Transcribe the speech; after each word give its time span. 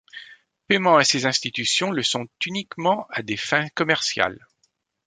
Paiements 0.67 0.97
à 0.97 1.03
ces 1.03 1.27
institutions 1.27 1.91
le 1.91 2.01
sont 2.01 2.25
uniquement 2.47 3.05
à 3.11 3.21
des 3.21 3.37
fins 3.37 3.67
commerciales. 3.75 4.47